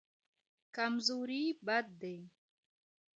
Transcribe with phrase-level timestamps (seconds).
[0.75, 2.17] کمزوري بد دی.